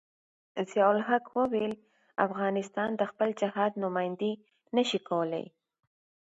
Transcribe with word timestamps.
ضیاء 0.69 0.89
الحق 0.95 1.25
ویل 1.51 1.73
چې 1.77 1.83
افغانان 2.25 2.89
د 2.95 3.01
خپل 3.11 3.29
جهاد 3.41 3.71
نمايندګي 3.83 4.33
نشي 4.75 4.99
کولای. 5.09 5.45